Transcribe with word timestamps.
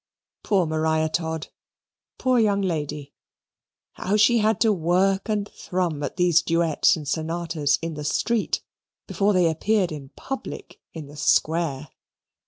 Poor 0.43 0.65
Maria 0.65 1.07
Todd; 1.07 1.49
poor 2.17 2.39
young 2.39 2.63
lady! 2.63 3.13
How 3.91 4.17
she 4.17 4.39
had 4.39 4.59
to 4.61 4.73
work 4.73 5.29
and 5.29 5.47
thrum 5.47 6.01
at 6.01 6.17
these 6.17 6.41
duets 6.41 6.95
and 6.95 7.07
sonatas 7.07 7.77
in 7.83 7.93
the 7.93 8.03
Street, 8.03 8.63
before 9.05 9.31
they 9.31 9.47
appeared 9.47 9.91
in 9.91 10.09
public 10.15 10.79
in 10.91 11.05
the 11.05 11.15
Square! 11.17 11.89